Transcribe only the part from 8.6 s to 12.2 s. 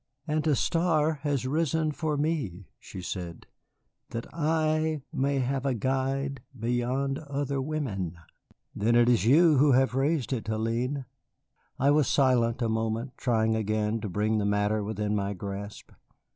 "Then it is you who have raised it, Hélène." I was